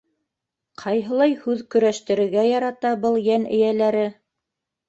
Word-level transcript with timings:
—Ҡайһылай 0.83 1.35
һүҙ 1.43 1.61
көрәштерергә 1.75 2.47
ярата 2.47 2.95
был 3.05 3.21
йән 3.27 3.47
эйәләре! 3.59 4.09